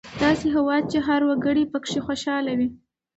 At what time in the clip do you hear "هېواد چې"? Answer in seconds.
0.55-0.99